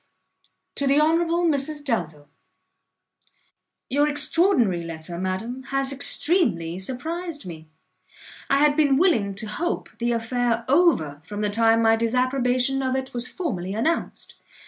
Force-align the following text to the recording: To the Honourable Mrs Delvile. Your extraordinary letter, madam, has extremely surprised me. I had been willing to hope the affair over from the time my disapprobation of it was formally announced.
To 0.77 0.87
the 0.87 0.99
Honourable 0.99 1.45
Mrs 1.45 1.83
Delvile. 1.85 2.27
Your 3.87 4.07
extraordinary 4.07 4.83
letter, 4.83 5.19
madam, 5.19 5.61
has 5.67 5.93
extremely 5.93 6.79
surprised 6.79 7.45
me. 7.45 7.69
I 8.49 8.57
had 8.57 8.75
been 8.75 8.97
willing 8.97 9.35
to 9.35 9.45
hope 9.45 9.89
the 9.99 10.11
affair 10.11 10.65
over 10.67 11.21
from 11.23 11.41
the 11.41 11.51
time 11.51 11.83
my 11.83 11.95
disapprobation 11.97 12.81
of 12.81 12.95
it 12.95 13.13
was 13.13 13.27
formally 13.27 13.75
announced. 13.75 14.33